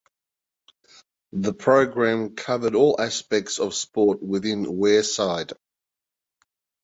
The 1.31 1.53
programme 1.53 2.33
covered 2.33 2.73
all 2.73 2.99
aspects 2.99 3.59
of 3.59 3.75
sport 3.75 4.23
within 4.23 4.65
Wearside. 4.79 5.51